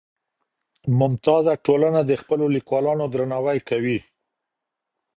[0.99, 3.99] ممتازه ټولنه د خپلو ليکوالانو درناوی کوي.